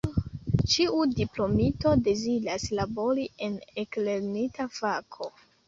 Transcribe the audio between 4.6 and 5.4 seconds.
fako.